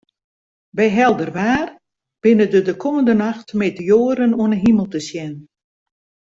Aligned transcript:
By 0.77 0.85
helder 0.99 1.29
waar 1.37 1.67
binne 2.23 2.45
der 2.53 2.63
de 2.69 2.75
kommende 2.83 3.13
nacht 3.21 3.49
meteoaren 3.59 4.37
oan 4.41 4.53
'e 4.55 4.59
himel 4.63 4.87
te 4.93 4.99
sjen. 5.07 5.33